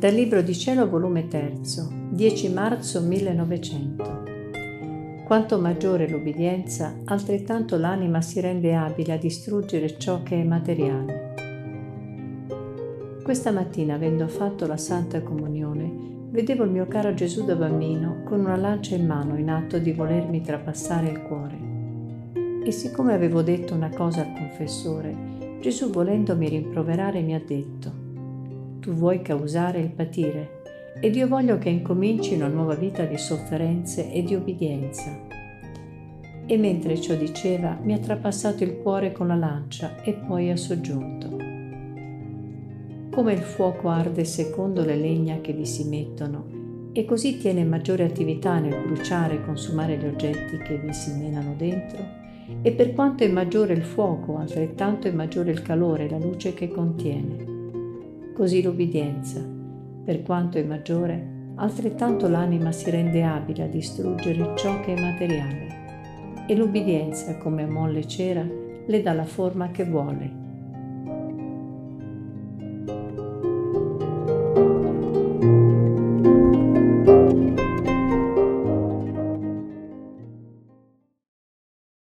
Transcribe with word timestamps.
Dal 0.00 0.14
Libro 0.14 0.40
di 0.40 0.54
Cielo, 0.54 0.88
volume 0.88 1.28
3, 1.28 1.58
10 2.08 2.52
marzo 2.54 3.02
1900. 3.02 4.22
Quanto 5.26 5.60
maggiore 5.60 6.08
l'obbedienza, 6.08 7.00
altrettanto 7.04 7.76
l'anima 7.76 8.22
si 8.22 8.40
rende 8.40 8.74
abile 8.74 9.12
a 9.12 9.18
distruggere 9.18 9.98
ciò 9.98 10.22
che 10.22 10.40
è 10.40 10.42
materiale. 10.42 11.34
Questa 13.22 13.52
mattina, 13.52 13.96
avendo 13.96 14.26
fatto 14.26 14.66
la 14.66 14.78
Santa 14.78 15.20
Comunione, 15.20 15.92
vedevo 16.30 16.64
il 16.64 16.70
mio 16.70 16.86
caro 16.86 17.12
Gesù 17.12 17.44
da 17.44 17.54
bambino 17.54 18.22
con 18.24 18.40
una 18.40 18.56
lancia 18.56 18.94
in 18.94 19.04
mano 19.04 19.36
in 19.36 19.50
atto 19.50 19.78
di 19.78 19.92
volermi 19.92 20.40
trapassare 20.40 21.10
il 21.10 21.20
cuore. 21.24 21.58
E 22.64 22.70
siccome 22.70 23.12
avevo 23.12 23.42
detto 23.42 23.74
una 23.74 23.90
cosa 23.90 24.22
al 24.22 24.32
confessore, 24.32 25.58
Gesù 25.60 25.90
volendomi 25.90 26.48
rimproverare 26.48 27.20
mi 27.20 27.34
ha 27.34 27.42
detto, 27.46 27.99
tu 28.80 28.92
vuoi 28.92 29.22
causare 29.22 29.78
il 29.78 29.90
patire 29.90 30.58
ed 31.00 31.14
io 31.14 31.28
voglio 31.28 31.58
che 31.58 31.68
incominci 31.68 32.34
una 32.34 32.48
nuova 32.48 32.74
vita 32.74 33.04
di 33.04 33.16
sofferenze 33.16 34.10
e 34.10 34.22
di 34.22 34.34
obbedienza. 34.34 35.28
E 36.46 36.56
mentre 36.56 37.00
ciò 37.00 37.14
diceva 37.14 37.78
mi 37.82 37.92
ha 37.92 37.98
trapassato 37.98 38.64
il 38.64 38.78
cuore 38.78 39.12
con 39.12 39.28
la 39.28 39.36
lancia 39.36 40.02
e 40.02 40.14
poi 40.14 40.50
ha 40.50 40.56
soggiunto. 40.56 41.28
Come 43.10 43.32
il 43.32 43.40
fuoco 43.40 43.88
arde 43.88 44.24
secondo 44.24 44.84
le 44.84 44.96
legna 44.96 45.40
che 45.40 45.52
vi 45.52 45.66
si 45.66 45.84
mettono 45.88 46.58
e 46.92 47.04
così 47.04 47.38
tiene 47.38 47.64
maggiore 47.64 48.04
attività 48.04 48.58
nel 48.58 48.82
bruciare 48.84 49.34
e 49.34 49.44
consumare 49.44 49.96
gli 49.96 50.06
oggetti 50.06 50.58
che 50.58 50.76
vi 50.78 50.92
si 50.92 51.12
menano 51.12 51.54
dentro, 51.56 51.98
e 52.62 52.72
per 52.72 52.94
quanto 52.94 53.22
è 53.22 53.28
maggiore 53.28 53.74
il 53.74 53.84
fuoco, 53.84 54.36
altrettanto 54.38 55.06
è 55.06 55.12
maggiore 55.12 55.52
il 55.52 55.62
calore 55.62 56.06
e 56.06 56.10
la 56.10 56.18
luce 56.18 56.52
che 56.52 56.68
contiene. 56.68 57.49
Così 58.34 58.62
l'obbedienza, 58.62 59.40
per 60.04 60.22
quanto 60.22 60.58
è 60.58 60.62
maggiore, 60.62 61.52
altrettanto 61.56 62.28
l'anima 62.28 62.72
si 62.72 62.90
rende 62.90 63.22
abile 63.22 63.64
a 63.64 63.68
distruggere 63.68 64.54
ciò 64.56 64.80
che 64.80 64.94
è 64.94 65.00
materiale. 65.00 66.46
E 66.46 66.56
l'obbedienza, 66.56 67.36
come 67.38 67.66
molle 67.66 68.06
cera, 68.06 68.46
le 68.86 69.02
dà 69.02 69.12
la 69.12 69.24
forma 69.24 69.70
che 69.70 69.84
vuole 69.84 70.39